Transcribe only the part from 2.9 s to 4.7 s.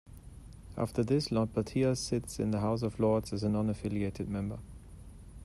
Lords as a non-affiliated member.